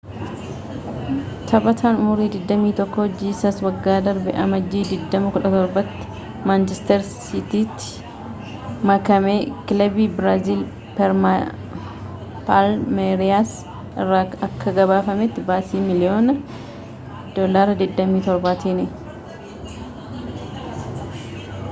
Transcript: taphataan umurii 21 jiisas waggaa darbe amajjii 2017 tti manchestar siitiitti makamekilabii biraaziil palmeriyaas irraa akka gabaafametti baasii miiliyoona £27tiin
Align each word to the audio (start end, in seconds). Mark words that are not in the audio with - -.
taphataan 1.49 1.97
umurii 2.03 2.27
21 2.35 3.03
jiisas 3.17 3.57
waggaa 3.65 3.97
darbe 4.05 4.31
amajjii 4.43 4.81
2017 5.15 5.91
tti 5.97 6.47
manchestar 6.51 7.01
siitiitti 7.25 7.89
makamekilabii 8.91 10.09
biraaziil 10.21 10.63
palmeriyaas 12.47 13.53
irraa 14.05 14.25
akka 14.49 14.75
gabaafametti 14.79 15.43
baasii 15.51 15.83
miiliyoona 15.91 16.37
£27tiin 17.37 18.89